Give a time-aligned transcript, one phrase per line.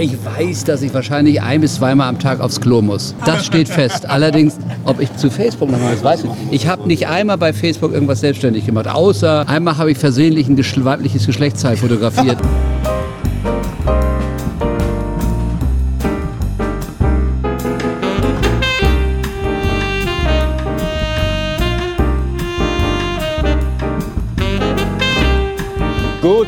[0.00, 3.16] Ich weiß, dass ich wahrscheinlich ein bis zweimal am Tag aufs Klo muss.
[3.24, 4.08] Das steht fest.
[4.08, 6.30] Allerdings, ob ich zu Facebook noch mal das weiß ich.
[6.30, 6.52] nicht.
[6.52, 10.84] Ich habe nicht einmal bei Facebook irgendwas selbstständig gemacht, außer einmal habe ich versehentlich ein
[10.84, 12.38] weibliches Geschlechtsteil fotografiert.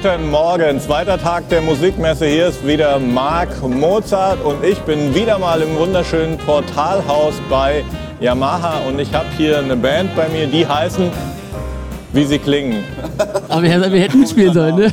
[0.03, 2.25] Guten Morgen, zweiter Tag der Musikmesse.
[2.25, 7.85] Hier ist wieder Marc Mozart und ich bin wieder mal im wunderschönen Portalhaus bei
[8.19, 11.11] Yamaha und ich habe hier eine Band bei mir, die heißen,
[12.15, 12.83] wie sie klingen,
[13.51, 14.93] Aber wir, wir hätten mitspielen sollen, ne?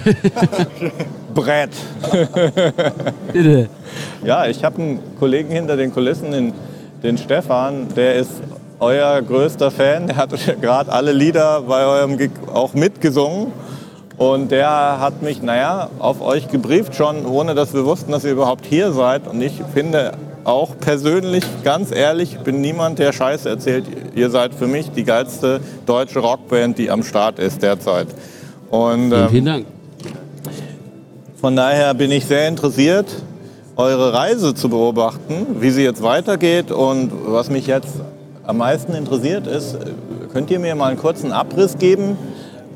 [1.33, 1.71] Brett.
[3.31, 3.69] Bitte.
[4.25, 6.53] Ja, ich habe einen Kollegen hinter den Kulissen, den,
[7.01, 8.41] den Stefan, der ist
[8.79, 10.07] euer größter Fan.
[10.07, 10.31] Der hat
[10.61, 13.53] gerade alle Lieder bei eurem Gig auch mitgesungen.
[14.17, 18.31] Und der hat mich, naja, auf euch gebrieft schon, ohne dass wir wussten, dass ihr
[18.31, 19.27] überhaupt hier seid.
[19.27, 23.85] Und ich finde auch persönlich, ganz ehrlich, bin niemand, der Scheiße erzählt.
[24.15, 28.07] Ihr seid für mich die geilste deutsche Rockband, die am Start ist derzeit.
[28.71, 29.65] Und ähm, vielen Dank.
[31.39, 33.05] von daher bin ich sehr interessiert,
[33.75, 36.71] eure Reise zu beobachten, wie sie jetzt weitergeht.
[36.71, 38.01] Und was mich jetzt
[38.43, 39.77] am meisten interessiert ist,
[40.33, 42.17] könnt ihr mir mal einen kurzen Abriss geben,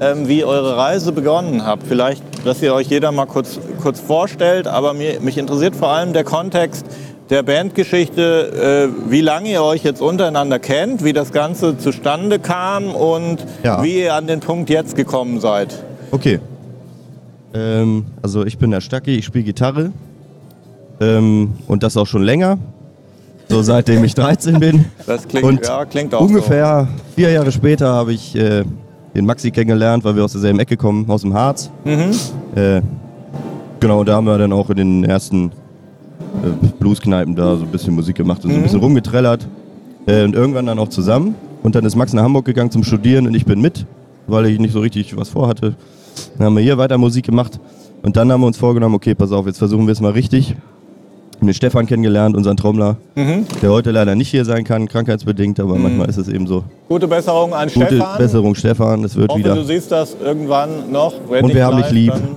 [0.01, 1.83] ähm, wie eure Reise begonnen habt?
[1.87, 6.11] Vielleicht, dass ihr euch jeder mal kurz, kurz vorstellt, aber mir, mich interessiert vor allem
[6.11, 6.85] der Kontext
[7.29, 12.93] der Bandgeschichte, äh, wie lange ihr euch jetzt untereinander kennt, wie das Ganze zustande kam
[12.93, 13.81] und Ja.
[13.83, 15.81] wie ihr an den Punkt jetzt gekommen seid.
[16.11, 16.39] Okay.
[17.53, 19.91] Ähm, also ich bin der Stacki, ich spiele Gitarre.
[20.99, 22.57] Ähm, und das auch schon länger.
[23.49, 24.85] So seitdem ich 13 bin.
[25.07, 28.63] Das klingt, Und ja, klingt auch Ungefähr vier Jahre später habe ich äh,
[29.15, 31.69] den Maxi kennengelernt, weil wir aus derselben Ecke kommen, aus dem Harz.
[32.55, 32.81] Äh,
[33.79, 35.51] genau, da haben wir dann auch in den ersten
[36.43, 39.47] äh, Blueskneipen da so ein bisschen Musik gemacht und so ein bisschen rumgetrellert.
[40.07, 41.35] Äh, und irgendwann dann auch zusammen.
[41.63, 43.85] Und dann ist Max nach Hamburg gegangen zum Studieren und ich bin mit,
[44.27, 45.75] weil ich nicht so richtig was vorhatte.
[46.37, 47.59] Dann haben wir hier weiter Musik gemacht.
[48.01, 50.55] Und dann haben wir uns vorgenommen, okay, pass auf, jetzt versuchen wir es mal richtig.
[51.41, 55.73] Haben den Stefan kennengelernt, unseren Trommler, der heute leider nicht hier sein kann, krankheitsbedingt, aber
[55.75, 56.63] manchmal ist es eben so.
[56.87, 58.17] Gute Besserung an Gute Stefan.
[58.19, 59.55] Besserung, Stefan, es wird hoffe, wieder.
[59.55, 61.15] du siehst das irgendwann noch.
[61.27, 62.11] Wenn Und wir haben dich lieb.
[62.13, 62.35] dann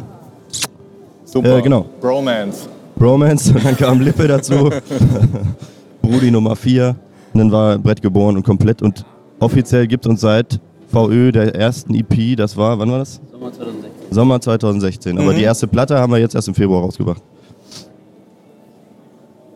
[1.23, 1.59] Super.
[1.59, 1.85] Äh, genau.
[2.01, 2.67] Bromance.
[2.97, 4.71] Bromance, und dann kam Lippe dazu.
[6.01, 6.97] Brudi Nummer 4.
[7.35, 8.81] Und dann war Brett geboren und komplett.
[8.81, 9.05] Und
[9.39, 10.59] offiziell gibt es uns seit
[10.91, 13.21] VÖ der ersten EP, das war, wann war das?
[13.31, 14.15] Sommer 2016.
[14.15, 15.19] Sommer 2016.
[15.19, 17.23] Aber die erste Platte haben wir jetzt erst im Februar rausgebracht.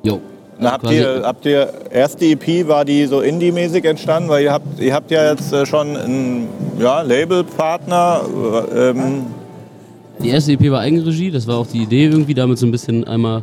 [0.02, 0.20] Jo.
[0.60, 4.28] Na, habt, ihr, habt ihr, erste EP war die so Indie-mäßig entstanden?
[4.28, 6.48] Weil ihr habt, ihr habt ja jetzt äh, schon einen
[6.80, 8.22] ja, Labelpartner.
[8.74, 9.26] äh, Ähm,
[10.20, 13.04] Die erste EP war Eigenregie, das war auch die Idee irgendwie, damit so ein bisschen
[13.04, 13.42] einmal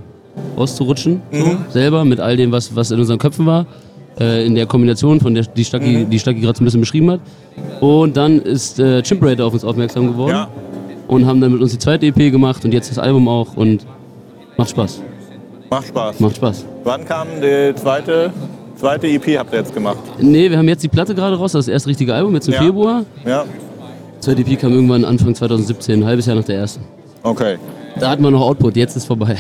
[0.58, 3.66] rauszurutschen, so, selber mit all dem, was, was in unseren Köpfen war.
[4.20, 7.12] Äh, in der Kombination, von der die Stacki, die Stacki gerade so ein bisschen beschrieben
[7.12, 7.20] hat.
[7.82, 10.48] Und dann ist äh, Chimperator auf uns aufmerksam geworden ja.
[11.08, 13.86] und haben dann mit uns die zweite EP gemacht und jetzt das Album auch und
[14.58, 15.02] macht Spaß.
[15.70, 16.20] Macht Spaß.
[16.20, 16.66] Macht Spaß.
[16.84, 18.32] Wann kam die zweite,
[18.76, 19.98] zweite EP, habt ihr jetzt gemacht?
[20.20, 22.48] Nee, wir haben jetzt die Platte gerade raus, das ist das erste richtige Album, jetzt
[22.48, 22.62] im Ja.
[22.62, 23.04] Februar.
[23.26, 23.46] Ja,
[24.20, 26.84] Zweite EP kam irgendwann Anfang 2017, ein halbes Jahr nach der ersten.
[27.24, 27.58] okay.
[27.98, 29.38] Da hatten wir noch Output, jetzt ist vorbei.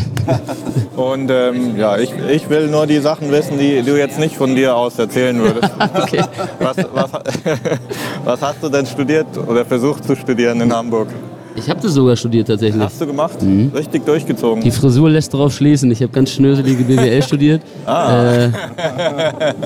[0.95, 4.55] Und ähm, ja, ich, ich will nur die Sachen wissen, die du jetzt nicht von
[4.55, 5.73] dir aus erzählen würdest.
[5.93, 6.23] okay.
[6.59, 7.11] Was, was,
[8.23, 11.09] was hast du denn studiert oder versucht zu studieren in Hamburg?
[11.57, 12.81] Ich habe das sogar studiert tatsächlich.
[12.83, 13.41] Hast du gemacht?
[13.41, 13.71] Mhm.
[13.73, 14.61] Richtig durchgezogen.
[14.63, 15.89] Die Frisur lässt darauf schließen.
[15.91, 17.61] Ich habe ganz schnöselige BWL studiert.
[17.85, 18.49] Äh,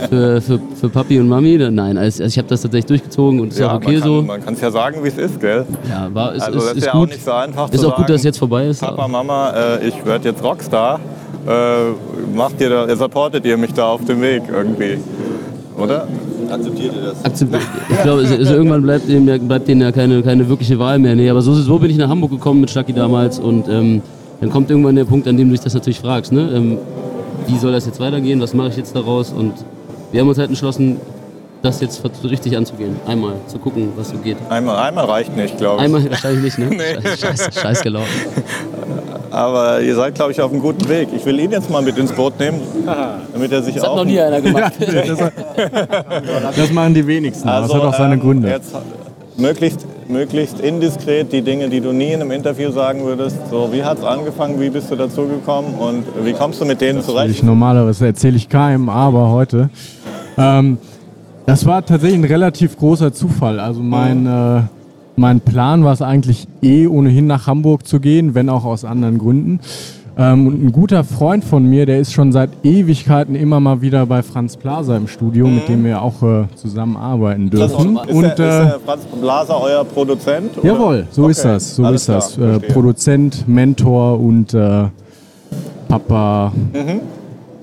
[0.10, 1.58] für, für, für Papi und Mami.
[1.72, 4.22] Nein, also ich habe das tatsächlich durchgezogen und ist ja, auch okay man kann, so.
[4.22, 5.66] Man kann es ja sagen, wie es ist, gell?
[5.90, 7.02] Ja, war, ist, Also ist, ist, ja gut.
[7.02, 8.82] auch nicht so einfach ist auch gut, sagen, dass es jetzt vorbei ist.
[8.82, 11.00] Papa, Mama, äh, ich werde jetzt Rockstar.
[11.48, 14.98] Äh, macht ihr da, supportet ihr mich da auf dem Weg irgendwie,
[15.78, 16.08] oder?
[16.52, 17.62] Akzeptiert.
[17.90, 21.16] Ich glaube, also irgendwann bleibt, ja- bleibt denen ja keine, keine wirkliche Wahl mehr.
[21.16, 24.02] Nee, aber so, so bin ich nach Hamburg gekommen mit Stucky damals und ähm,
[24.42, 26.32] dann kommt irgendwann der Punkt, an dem du dich das natürlich fragst.
[26.32, 26.50] Ne?
[26.54, 26.78] Ähm,
[27.48, 28.40] wie soll das jetzt weitergehen?
[28.42, 29.32] Was mache ich jetzt daraus?
[29.32, 29.54] Und
[30.12, 30.98] wir haben uns halt entschlossen,
[31.62, 32.96] das jetzt richtig anzugehen.
[33.06, 34.38] Einmal zu gucken, was so geht.
[34.50, 35.84] Einmal, einmal reicht nicht, glaube ich.
[35.86, 37.00] Einmal wahrscheinlich nicht, ne?
[37.18, 38.08] Scheiß, scheiß gelaufen.
[39.32, 41.10] Aber ihr seid, glaube ich, auf einem guten Weg.
[41.16, 42.60] Ich will ihn jetzt mal mit ins Boot nehmen,
[43.34, 43.98] damit er sich Das hat auch...
[43.98, 44.74] noch nie einer gemacht.
[46.56, 48.50] Das machen die wenigsten, aber das hat auch seine ähm, Gründe.
[48.50, 48.74] Jetzt
[49.38, 53.38] möglichst, möglichst indiskret die Dinge, die du nie in einem Interview sagen würdest.
[53.50, 56.82] So, wie hat es angefangen, wie bist du dazu gekommen und wie kommst du mit
[56.82, 57.44] denen Ich zurecht?
[57.44, 59.70] normalerweise erzähle ich keinem, aber heute.
[60.38, 60.78] Ähm,
[61.46, 63.60] das war tatsächlich ein relativ großer Zufall.
[63.60, 64.62] Also mein, äh,
[65.20, 69.18] mein Plan war es eigentlich eh ohnehin nach Hamburg zu gehen, wenn auch aus anderen
[69.18, 69.60] Gründen.
[70.18, 74.06] Ähm, und ein guter Freund von mir, der ist schon seit Ewigkeiten immer mal wieder
[74.06, 77.98] bei Franz Plaza im Studio, mit dem wir auch äh, zusammenarbeiten dürfen.
[77.98, 80.58] Ist, und der, ist äh, der Franz Blaser euer Produzent?
[80.58, 80.68] oder?
[80.68, 81.76] jawohl, so Okay, ist das.
[81.76, 82.38] So alles ist das.
[82.38, 82.60] Äh.
[82.60, 84.86] Produzent, Mentor und äh,
[85.88, 86.54] Papa.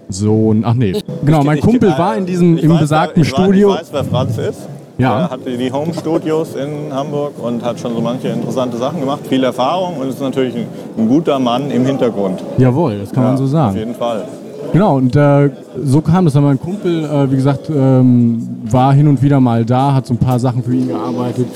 [0.09, 0.95] Sohn, ach nee,
[1.25, 3.71] genau, mein Kumpel war in diesem im besagten ich weiß- Studio.
[3.75, 4.69] Ich weiß, wer Franz ist.
[4.99, 5.21] Ja.
[5.21, 9.21] Er hatte die Home Studios in Hamburg und hat schon so manche interessante Sachen gemacht,
[9.29, 10.67] viel Erfahrung und ist natürlich ein,
[10.97, 12.43] ein guter Mann im Hintergrund.
[12.57, 13.77] Jawohl, das kann man so Auf sagen.
[13.77, 14.25] jeden Fall.
[14.73, 15.51] Genau, und äh,
[15.85, 16.45] so kam das dann.
[16.45, 20.19] Mein Kumpel, äh, wie gesagt, ähm, war hin und wieder mal da, hat so ein
[20.19, 21.47] paar Sachen für ihn gearbeitet.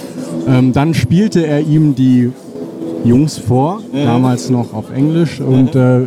[0.47, 2.31] Ähm, dann spielte er ihm die
[3.05, 4.05] Jungs vor, Mhm.
[4.05, 5.41] damals noch auf Englisch.
[5.41, 6.03] Und äh,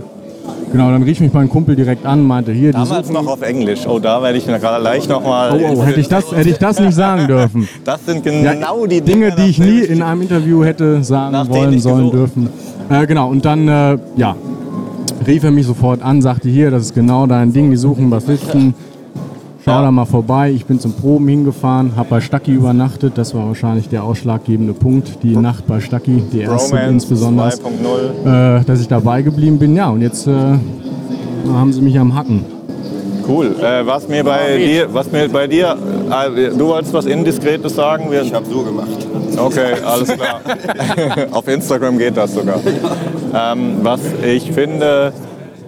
[0.73, 3.87] genau, dann rief mich mein Kumpel direkt an, meinte, hier, die Damals noch auf Englisch.
[3.87, 5.51] Oh, da werde ich mir gerade leicht nochmal.
[5.53, 7.69] Oh, oh, hätte ich, das, hätte ich das nicht sagen dürfen.
[7.85, 11.79] Das sind Ja, genau die Dinge, die ich nie in einem Interview hätte sagen wollen,
[11.79, 12.13] sollen, gesucht.
[12.13, 12.49] dürfen.
[12.89, 14.35] Äh, genau, und dann, äh, ja,
[15.25, 18.73] rief er mich sofort an, sagte, hier, das ist genau dein Ding, die suchen Bassisten.
[19.65, 20.51] Schau da mal vorbei.
[20.51, 23.17] Ich bin zum Proben hingefahren, habe bei Stacki übernachtet.
[23.17, 25.23] Das war wahrscheinlich der ausschlaggebende Punkt.
[25.23, 28.59] Die Nacht bei Stacki, die erste Bromance insbesondere, 2.0.
[28.59, 29.73] äh, dass ich dabei geblieben bin.
[29.75, 32.43] Ja, und jetzt äh, haben sie mich am Hacken.
[33.25, 33.55] Cool.
[33.61, 35.77] Äh, was mir bei dir, was mir bei dir,
[36.11, 38.11] äh, du wolltest was Indiskretes sagen?
[38.11, 39.07] Wir, Ich habe so gemacht.
[39.37, 40.41] Okay, alles klar.
[41.31, 42.59] Auf Instagram geht das sogar.
[43.33, 45.13] Ähm, was ich finde,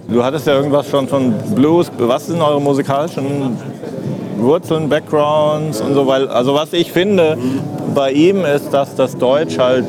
[0.10, 1.90] du hattest ja irgendwas schon von Blues.
[1.98, 3.56] Was sind eure musikalischen
[4.46, 6.08] Wurzeln, Backgrounds und so?
[6.08, 7.38] Weil, also was ich finde
[7.94, 9.86] bei ihm ist, dass das Deutsch halt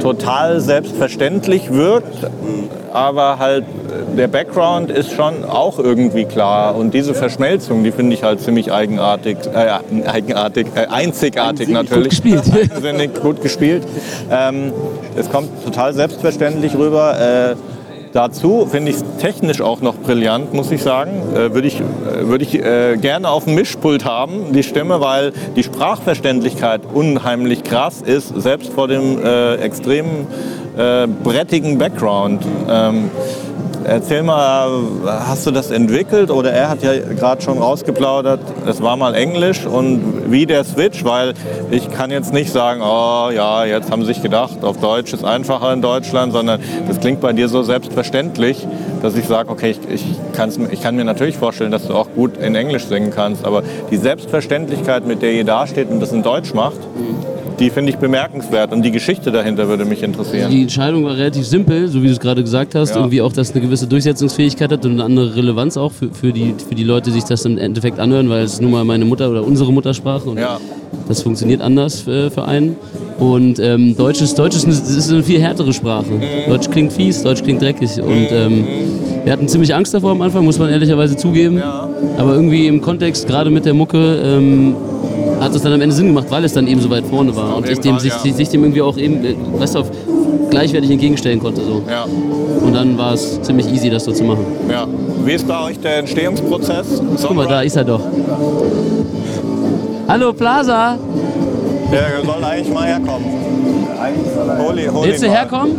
[0.00, 2.26] total selbstverständlich wirkt,
[2.92, 3.64] aber halt
[4.16, 8.72] der Background ist schon auch irgendwie klar und diese Verschmelzung, die finde ich halt ziemlich
[8.72, 12.10] eigenartig, äh, eigenartig, äh, einzigartig natürlich.
[12.10, 12.42] gespielt.
[12.52, 13.86] Eigensinnig gut gespielt.
[14.30, 14.72] Ähm,
[15.16, 17.18] es kommt total selbstverständlich rüber.
[17.18, 17.56] Äh,
[18.12, 21.10] dazu finde ich es technisch auch noch brillant, muss ich sagen.
[21.34, 21.82] Äh, Würde ich, äh,
[22.28, 28.02] würd ich äh, gerne auf dem Mischpult haben, die Stimme, weil die Sprachverständlichkeit unheimlich krass
[28.02, 30.26] ist, selbst vor dem äh, extremen
[30.76, 32.44] äh, brettigen Background.
[32.68, 33.10] Ähm,
[33.90, 34.70] Erzähl mal,
[35.04, 36.30] hast du das entwickelt?
[36.30, 41.04] Oder er hat ja gerade schon rausgeplaudert, es war mal Englisch und wie der Switch,
[41.04, 41.34] weil
[41.72, 45.24] ich kann jetzt nicht sagen, oh ja, jetzt haben sie sich gedacht, auf Deutsch ist
[45.24, 48.64] einfacher in Deutschland, sondern das klingt bei dir so selbstverständlich,
[49.02, 50.04] dass ich sage, okay, ich, ich,
[50.34, 53.64] kann's, ich kann mir natürlich vorstellen, dass du auch gut in Englisch singen kannst, aber
[53.90, 56.78] die Selbstverständlichkeit, mit der ihr dasteht und das in Deutsch macht,
[57.60, 60.50] die finde ich bemerkenswert und die Geschichte dahinter würde mich interessieren.
[60.50, 62.90] Die Entscheidung war relativ simpel, so wie du es gerade gesagt hast.
[62.90, 62.96] Ja.
[62.96, 66.54] Irgendwie auch, dass eine gewisse Durchsetzungsfähigkeit hat und eine andere Relevanz auch für, für, die,
[66.68, 69.30] für die Leute, die sich das im Endeffekt anhören, weil es nun mal meine Mutter
[69.30, 70.58] oder unsere Muttersprache und Ja.
[71.08, 72.76] das funktioniert anders für, für einen.
[73.18, 76.06] Und ähm, Deutsch, ist, Deutsch ist, eine, ist eine viel härtere Sprache.
[76.48, 78.00] Deutsch klingt fies, Deutsch klingt dreckig.
[78.00, 78.64] Und ähm,
[79.24, 81.58] wir hatten ziemlich Angst davor am Anfang, muss man ehrlicherweise zugeben.
[81.58, 81.86] Ja.
[82.16, 84.74] Aber irgendwie im Kontext, gerade mit der Mucke, ähm,
[85.50, 87.56] hat es dann am Ende Sinn gemacht, weil es dann eben so weit vorne war.
[87.56, 88.32] Und ich dem, Fall, sich, ja.
[88.32, 89.82] sich dem irgendwie auch eben, äh, weißt du,
[90.48, 91.62] gleichwertig entgegenstellen konnte.
[91.62, 91.82] So.
[91.90, 92.04] Ja.
[92.64, 94.44] Und dann war es ziemlich easy, das so zu machen.
[94.70, 94.86] Ja.
[95.24, 97.02] Wie ist bei euch der Entstehungsprozess?
[97.20, 98.00] Guck mal, da ist er doch.
[100.08, 100.96] Hallo Plaza,
[101.92, 103.26] Der soll eigentlich mal herkommen.
[104.58, 105.72] Hol, ihn- hol willst du herkommen?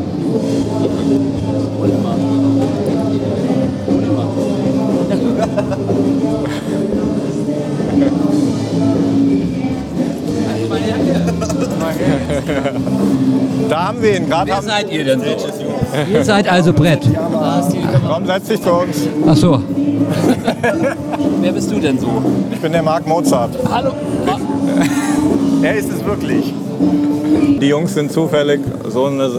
[13.69, 14.53] Da haben wir ihn gerade.
[14.53, 15.25] haben- seid ihr denn so?
[16.11, 16.99] Ihr seid also Brett.
[18.07, 19.07] Komm, setz dich zu uns.
[19.25, 19.61] Ach so.
[21.41, 22.21] Wer bist du denn so?
[22.51, 23.51] Ich bin der Marc Mozart.
[23.71, 23.91] Hallo.
[25.63, 26.51] Er ist es wirklich.
[27.61, 29.29] Die Jungs sind zufällig so eine,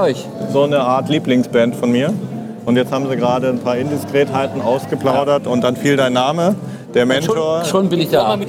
[0.00, 0.24] euch.
[0.52, 2.14] so eine Art Lieblingsband von mir.
[2.64, 6.54] Und jetzt haben sie gerade ein paar Indiskretheiten ausgeplaudert und dann fiel dein Name,
[6.94, 7.64] der Mentor.
[7.64, 8.36] Schon bin ich da.
[8.36, 8.48] Mit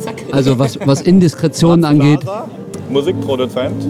[0.00, 0.14] zack.
[0.32, 2.20] Also was, was Indiskretionen angeht,
[2.88, 3.84] Musikproduzent.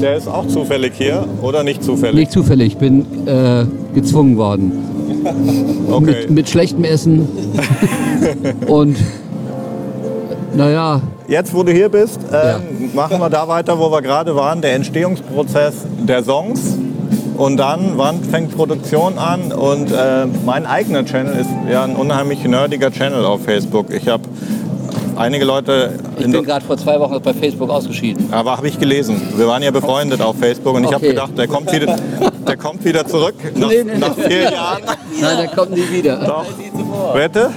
[0.00, 2.14] Der ist auch zufällig hier oder nicht zufällig?
[2.14, 2.68] nicht zufällig.
[2.74, 4.72] Ich bin äh, gezwungen worden.
[5.90, 6.04] Okay.
[6.04, 7.26] Mit, mit schlechtem Essen.
[8.68, 8.96] Und
[10.54, 14.62] naja, Jetzt, wo du hier bist, ähm, machen wir da weiter, wo wir gerade waren,
[14.62, 16.78] der Entstehungsprozess der Songs.
[17.38, 19.52] Und dann, wann fängt Produktion an?
[19.52, 23.90] Und äh, mein eigener Channel ist ja ein unheimlich nerdiger Channel auf Facebook.
[23.90, 24.24] Ich habe
[25.16, 28.28] einige Leute, ich in bin gerade vor zwei Wochen bei Facebook ausgeschieden.
[28.32, 29.22] aber habe ich gelesen.
[29.36, 31.10] Wir waren ja befreundet auf Facebook und ich habe Okay.
[31.10, 31.96] gedacht, der kommt wieder,
[32.46, 34.82] der kommt wieder zurück nach, Nee, nee, nach vier Jahren.
[35.20, 36.16] Nein, der kommt nie wieder.
[36.16, 36.44] Doch.
[37.14, 37.50] Wette,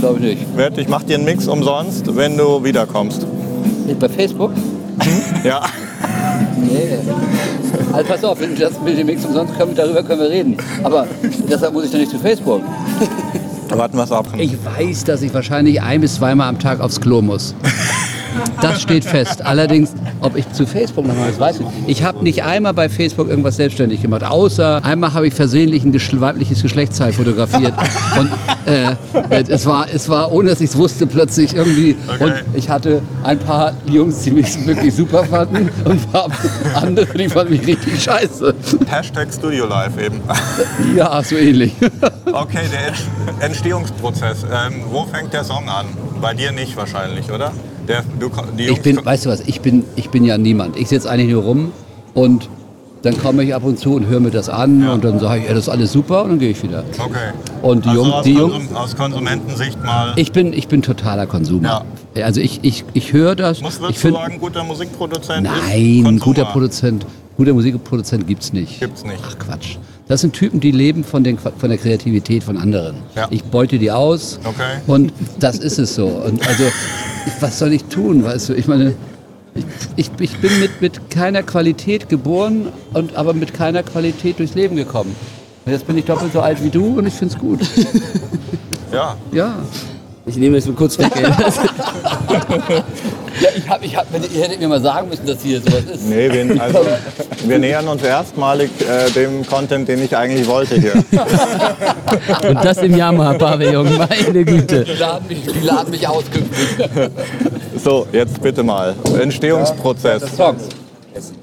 [0.00, 0.56] Glaube ich nicht.
[0.58, 3.26] wette, ich mache dir einen Mix umsonst, wenn du wiederkommst.
[3.98, 4.52] Bei Facebook?
[5.42, 5.62] Ja.
[6.60, 6.98] Nee.
[7.92, 10.56] Also pass auf, wenn du das mit dem Mix umsonst können, darüber können wir reden.
[10.82, 11.06] Aber
[11.50, 12.62] deshalb muss ich doch nicht zu Facebook.
[13.70, 14.26] Warten wir es ab.
[14.36, 17.54] Ich weiß, dass ich wahrscheinlich ein bis zweimal am Tag aufs Klo muss.
[18.60, 19.44] Das steht fest.
[19.44, 21.72] Allerdings, ob ich zu Facebook noch mal das weiß ich nicht.
[21.88, 25.92] Ich habe nicht einmal bei Facebook irgendwas selbstständig gemacht, außer einmal habe ich versehentlich ein
[25.92, 27.72] geschl weibliches Geschlechtsteil fotografiert.
[28.18, 28.30] Und
[28.66, 28.94] äh,
[29.48, 31.96] es, war, es war, ohne dass ich es wusste, plötzlich irgendwie.
[32.18, 36.28] Und ich hatte ein paar Jungs, die mich wirklich super fanden und ein paar
[36.74, 38.54] andere, die fanden mich richtig scheiße.
[38.88, 40.20] Hashtag Studio Live eben.
[40.96, 41.72] Ja, so ähnlich.
[42.32, 44.44] Okay, der Ent- Entstehungsprozess.
[44.44, 45.86] Ähm, wo fängt der Song an?
[46.20, 47.52] Bei dir nicht wahrscheinlich, oder?
[47.90, 50.76] Der, du, Ich bin, weißt du was, ich bin, ich bin ja niemand.
[50.76, 51.72] Ich sitze eigentlich nur rum
[52.14, 52.48] und
[53.02, 54.92] dann komme ich ab und zu und höre mir das an Ja.
[54.92, 56.84] und dann sage ich, ja, das ist alles super und dann gehe ich wieder.
[56.98, 57.32] Okay.
[57.62, 60.12] Und die also Jungs, aus, die Jungs, Konsum, aus Konsumentensicht mal.
[60.16, 61.84] ich bin, ich bin totaler Konsumer.
[62.22, 63.60] Also ich, ich, ich höre das.
[63.60, 67.06] muss ich find, sagen, guter Musikproduzent nein, guter Produzent,
[67.36, 68.80] guter Musikproduzent gibt's nicht.
[68.80, 69.22] Gibt's nicht.
[69.26, 69.78] Ach Quatsch.
[70.10, 72.96] Das sind Typen, die leben von, den, von der Kreativität von anderen.
[73.14, 73.28] Ja.
[73.30, 74.80] Ich beute die aus Okay.
[74.88, 76.08] und das ist es so.
[76.08, 76.64] Und also,
[77.38, 78.24] was soll ich tun?
[78.24, 78.96] Weißt du, ich meine,
[79.54, 79.64] ich,
[79.94, 84.74] ich, ich bin mit, mit keiner Qualität geboren, und, aber mit keiner Qualität durchs Leben
[84.74, 85.14] gekommen.
[85.64, 87.60] Und jetzt bin ich doppelt so alt wie du und ich finde es gut.
[88.92, 89.16] Ja.
[89.30, 89.62] Ja.
[90.30, 91.10] Ich nehme das mal kurz weg.
[93.40, 96.08] Ja, ich hab, ich hab, ihr hättet mir mal sagen müssen, dass hier sowas ist.
[96.08, 96.86] Nee, wir, also,
[97.46, 100.92] wir nähern uns erstmalig äh, dem Content, den ich eigentlich wollte hier.
[102.48, 104.84] Und das im Yamaha-Pavillon, meine Güte.
[104.84, 106.22] Die laden mich, die laden mich aus.
[107.82, 108.94] So, jetzt bitte mal.
[109.20, 110.22] Entstehungsprozess.
[110.36, 110.62] Songs.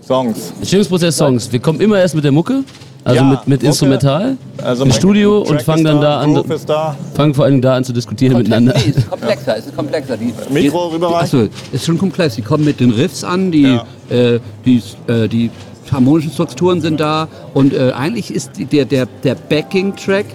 [0.08, 0.53] Songs.
[0.60, 1.51] Entstehungsprozess Songs.
[1.51, 2.63] Wir kommen immer erst mit der Mucke,
[3.08, 3.64] also Ja, mit, mit.
[3.64, 6.96] Instrumental, Also im Studio Track und fangen dann da an, da.
[7.14, 8.74] fangen vor allem da an zu diskutieren miteinander.
[8.76, 10.18] Nee, es ist komplexer, es ist komplexer.
[10.18, 11.42] Die, Mikro rüberreichen?
[11.44, 12.36] Achso, ist schon komplex.
[12.36, 13.86] Die kommen mit den Riffs an, die, Ja.
[14.10, 15.50] äh, die, äh, die
[15.92, 20.26] harmonischen Strukturen sind da und äh, eigentlich ist die, der, der, der Backing-Track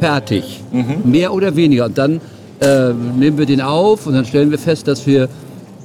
[0.00, 0.62] fertig.
[0.72, 1.08] Mhm.
[1.10, 1.84] Mehr oder weniger.
[1.86, 2.20] Und dann
[2.60, 5.28] äh, nehmen wir den auf und dann stellen wir fest, dass wir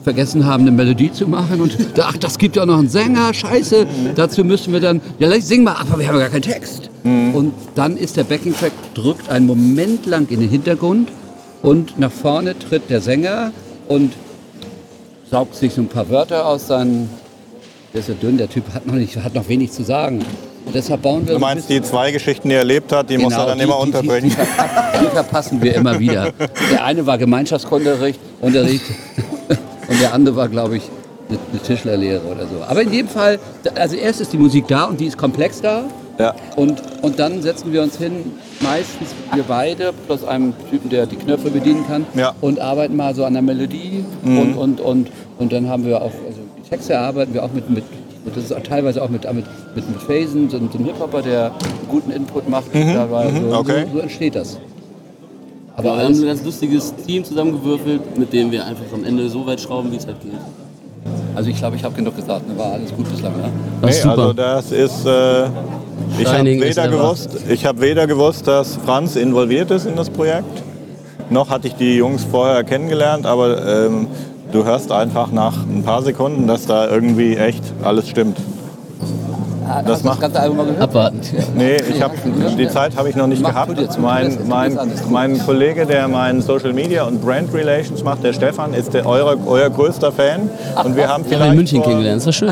[0.03, 3.85] vergessen haben, eine Melodie zu machen und ach, das gibt ja noch einen Sänger, scheiße,
[4.15, 6.89] dazu müssen wir dann, ja, sing mal, aber wir haben ja gar keinen Text.
[7.03, 11.09] Und dann ist der Backing-Track, drückt einen Moment lang in den Hintergrund
[11.61, 13.51] und nach vorne tritt der Sänger
[13.87, 14.13] und
[15.29, 17.09] saugt sich so ein paar Wörter aus seinen,
[17.93, 20.19] der ist ja dünn, der Typ hat noch, nicht, hat noch wenig zu sagen.
[20.65, 23.33] Und deshalb bauen wir Du meinst, die zwei Geschichten, die er erlebt hat, die muss
[23.33, 24.29] er dann die- immer die- unterbringen.
[24.29, 26.31] Die, die verpassen wir immer wieder.
[26.71, 28.83] Der eine war Gemeinschaftsunterricht Unterricht,
[29.91, 30.83] und der andere war, glaube ich,
[31.29, 32.63] eine, eine Tischlerlehre oder so.
[32.67, 33.39] Aber in jedem Fall,
[33.75, 35.83] also erst ist die Musik da und die ist komplex da.
[36.17, 36.35] Ja.
[36.55, 41.15] Und, und dann setzen wir uns hin, meistens wir beide, plus einem Typen, der die
[41.15, 42.33] Knöpfe bedienen kann, Ja.
[42.41, 44.05] und arbeiten mal so an der Melodie.
[44.23, 45.07] Und, und, und,
[45.39, 47.83] und dann haben wir auch, also die Texte erarbeiten wir auch mit, mit
[48.23, 49.45] und das ist auch teilweise auch mit, mit,
[49.75, 52.65] mit, mit Phasen, so, so ein Hip-Hopper, der einen guten Input macht.
[52.73, 53.85] Dabei, so, okay.
[53.87, 54.59] so, so entsteht das.
[55.75, 59.45] Aber wir haben ein ganz lustiges Team zusammengewürfelt, mit dem wir einfach am Ende so
[59.45, 60.33] weit schrauben, wie es halt geht.
[61.35, 62.57] also ich glaube, ich habe genug gesagt, ne?
[62.57, 63.37] war alles gut bislang.
[63.37, 63.49] Ne?
[63.81, 64.17] Das Nee, super.
[64.17, 65.05] also das ist.
[65.05, 65.45] Äh,
[66.19, 70.61] ich habe weder, gewusst, ich hab weder gewusst, dass Franz involviert ist in das Projekt,
[71.29, 74.07] noch hatte ich die Jungs vorher kennengelernt, aber ähm,
[74.51, 78.37] du hörst einfach nach ein paar Sekunden, dass da irgendwie echt alles stimmt.
[79.67, 80.81] Das hast du macht- ganze Album mal gehört?
[80.81, 81.21] Abwarten.
[81.55, 82.11] Nee, ich hab,
[82.57, 83.99] die Zeit habe ich noch nicht Mach, gehabt.
[83.99, 88.33] Mein, mein, das, das mein Kollege, der mein Social Media und Brand Relations macht, der
[88.33, 90.49] Stefan, ist der, euer, euer größter Fan.
[90.83, 92.49] Und wir haben vielleicht in München kennengelernt, das war schön.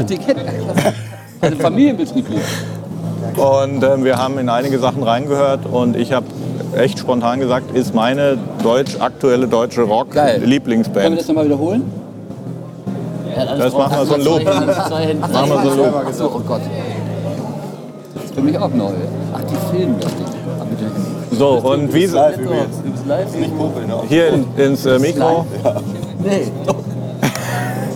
[1.42, 3.44] Also Familienbetrieb hier.
[3.44, 6.26] Und ähm, wir haben in einige Sachen reingehört und ich habe
[6.78, 10.06] echt spontan gesagt, ist meine deutsch, aktuelle deutsche Geil.
[10.06, 11.18] Können wir Rock-Lieblingsband.
[11.18, 11.84] das nochmal wiederholen?
[13.58, 14.44] Das machen wir so ein Loop.
[14.44, 15.18] Machen wir so ein.
[15.22, 16.62] Ach so, oh Gott.
[18.40, 18.92] Das ist für mich auch neu.
[19.34, 21.38] Ach, die filmen das nicht.
[21.38, 23.30] So, und wie Du bist live?
[24.08, 25.46] hier in, ins äh, Mikro.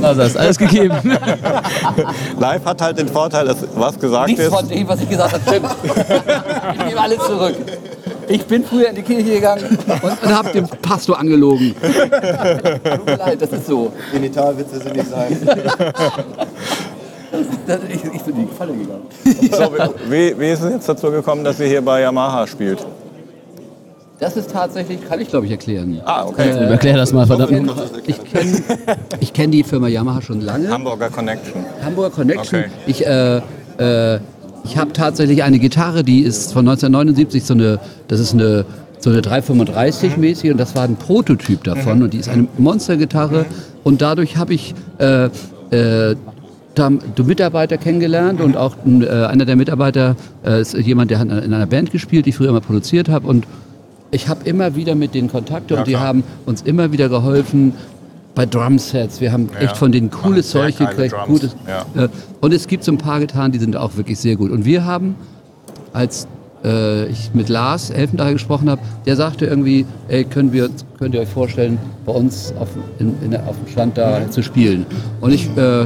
[0.01, 0.95] Na, das ist alles gegeben.
[2.39, 4.53] Live hat halt den Vorteil, dass was gesagt Nichts ist.
[4.53, 5.69] von dem, was ich gesagt habe, stimmt.
[6.77, 7.55] Ich nehme alles zurück.
[8.27, 11.73] Ich bin früher in die Kirche gegangen und, und habe den Pastor angelogen.
[11.81, 13.91] Tut mir leid, das ist so.
[14.11, 15.37] Genitalwitze sind nicht sein.
[17.65, 19.03] Das, ich, ich bin in die Falle gegangen.
[19.51, 19.71] So,
[20.09, 22.85] wie, wie ist es jetzt dazu gekommen, dass ihr hier bei Yamaha spielt?
[24.19, 25.99] Das ist tatsächlich, kann ich glaube ich erklären.
[26.05, 26.49] Ah, okay.
[26.49, 27.71] Erklär das mal, verdammt.
[28.05, 28.63] Ich kenne
[29.19, 30.69] ich kenn die Firma Yamaha schon lange.
[30.69, 31.65] Hamburger Connection.
[31.83, 32.59] Hamburger Connection.
[32.59, 32.71] Okay.
[32.85, 33.37] Ich, äh,
[33.77, 34.19] äh,
[34.63, 38.65] ich habe tatsächlich eine Gitarre, die ist von 1979 so eine, das ist eine
[38.99, 43.45] so eine 335 mäßig und das war ein Prototyp davon und die ist eine Monstergitarre
[43.83, 45.25] und dadurch habe ich äh,
[45.71, 46.15] äh,
[46.75, 50.15] da haben du Mitarbeiter kennengelernt und auch äh, einer der Mitarbeiter
[50.45, 53.27] äh, ist jemand, der hat in einer Band gespielt, die ich früher immer produziert habe
[53.27, 53.45] und
[54.11, 56.03] ich habe immer wieder mit denen Kontakte Ja, und die klar.
[56.07, 57.73] haben uns immer wieder geholfen
[58.35, 59.21] bei Drumsets.
[59.21, 61.15] Wir haben Ja, echt von denen cooles Zeug gekriegt.
[61.27, 62.03] Gutes, ja.
[62.03, 62.09] äh,
[62.41, 64.51] und es gibt so ein paar getan, die sind auch wirklich sehr gut.
[64.51, 65.15] Und wir haben,
[65.93, 66.27] als
[66.63, 71.21] äh, ich mit Lars Elfendacher gesprochen habe, der sagte irgendwie, ey, können wir, könnt ihr
[71.21, 74.31] euch vorstellen, bei uns auf, in, in, auf dem Stand da Mhm.
[74.31, 74.85] zu spielen.
[75.21, 75.85] Und ich, äh,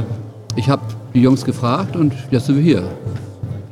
[0.58, 0.82] ich habe
[1.14, 2.82] die Jungs gefragt und jetzt sind wir hier.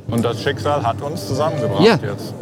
[0.09, 1.99] Und das Schicksal hat uns zusammengebracht Ja.
[2.01, 2.33] jetzt.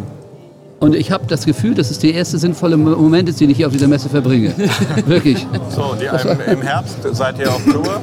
[0.80, 3.58] Und ich habe das Gefühl, dass es der erste sinnvolle Mo- Moment ist, den ich
[3.58, 4.54] hier auf dieser Messe verbringe.
[5.08, 5.48] Wirklich.
[5.70, 8.02] So, die, im, im Herbst seid ihr auf Tour.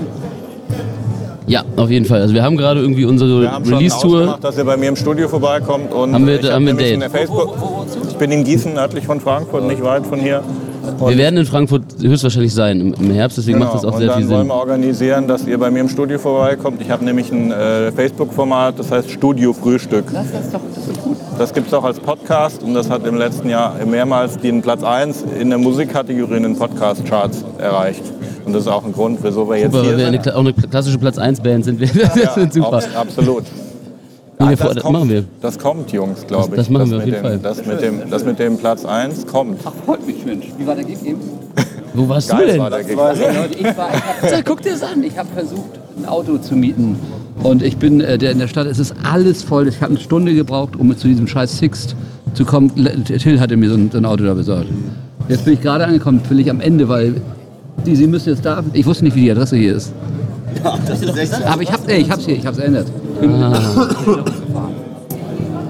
[1.47, 2.21] Ja, auf jeden Fall.
[2.23, 4.39] Also wir haben gerade irgendwie unsere Wir haben schon Release-Tour.
[4.41, 5.93] dass ihr bei mir im Studio vorbeikommt.
[5.93, 7.01] Und Haben wir- ich hab haben wir in Date.
[7.03, 7.57] der Facebook.
[8.09, 10.43] Ich bin in Gießen, nördlich von Frankfurt, nicht weit von hier.
[11.07, 14.09] Wir werden in Frankfurt höchstwahrscheinlich sein im, Herbst, deswegen macht das auch Genau, und sehr
[14.09, 14.49] dann viel wollen Sinn.
[14.49, 16.81] wir organisieren, dass ihr bei mir im Studio vorbeikommt.
[16.83, 20.05] Ich habe nämlich ein äh, Facebook-Format, das heißt Studio Frühstück.
[20.12, 21.17] Das ist doch das ist gut.
[21.39, 24.83] Das gibt es auch als Podcast und das hat im letzten Jahr mehrmals den Platz
[24.83, 28.03] 1 in der Musikkategorie in den Podcast-Charts erreicht.
[28.45, 30.27] Und das ist auch ein Grund, wieso wir jetzt Super, weil hier wir eine, sind.
[30.27, 31.81] Kla- auch eine klassische Platz 1 Band sind.
[31.81, 31.89] Wir.
[32.51, 32.73] Super.
[32.79, 33.45] abs- absolut.
[34.49, 35.25] Wir Ah, vor- das machen wir.
[35.41, 36.51] Das kommt, Jungs, glaube ich.
[36.51, 37.39] Das- das machen wir auf mit jeden dem, Fall.
[37.39, 39.61] Das mit, dem, das mit dem Platz 1 kommt.
[39.85, 40.47] Freut mich, Mensch.
[40.59, 41.21] Wie war der Gig eben?
[41.95, 42.61] Wo warst Geil du denn?
[42.61, 42.97] war der Gig.
[42.97, 43.19] Leute,
[43.59, 43.91] ich war,
[44.25, 45.03] ich hab, guck dir das an.
[45.03, 46.97] Ich habe versucht, ein Auto zu mieten.
[47.43, 49.69] Und ich bin äh, der in der Stadt, es ist alles voll.
[49.69, 51.95] Ich habe eine Stunde gebraucht, um zu diesem scheiß Sixt
[52.35, 52.71] zu kommen.
[53.05, 54.67] Till hatte mir so ein, so ein Auto da besorgt.
[55.29, 57.15] Jetzt bin ich gerade angekommen, völlig am Ende, weil
[57.87, 58.63] die, Sie müssen jetzt da.
[58.73, 59.93] Ich wusste nicht, wie die Adresse hier ist.
[61.47, 62.87] Aber ich habe ich hab's hier, ich habe es
[63.23, 63.61] ändert.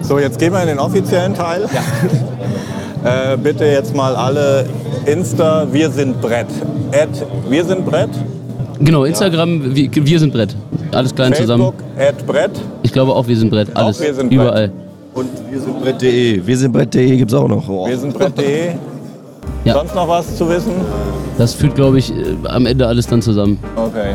[0.03, 1.63] So, jetzt gehen wir in den offiziellen Teil.
[3.05, 4.67] äh, bitte jetzt mal alle
[5.07, 6.49] Insta, wir sind Brett.
[6.93, 7.09] Ad,
[7.49, 8.11] wir sind Brett.
[8.81, 10.57] Genau, Instagram, wir, wir sind Brett.
[10.93, 11.73] Alles klein zusammen.
[11.73, 12.51] Facebook, Ad Brett.
[12.83, 13.75] Ich glaube auch, wir sind Brett.
[13.75, 14.01] Alles.
[14.01, 14.41] wir sind Brett.
[14.41, 14.73] überall.
[15.15, 16.47] Und wir sind Brett.de.
[16.47, 17.69] Wir sind Brett.de gibt's auch noch.
[17.69, 17.87] Oh.
[17.87, 18.73] Wir sind Brett.de.
[19.65, 19.75] Ja.
[19.75, 20.73] Sonst noch was zu wissen?
[21.39, 23.59] Das führt, glaube ich, äh, am Ende alles dann zusammen.
[23.77, 24.15] Okay.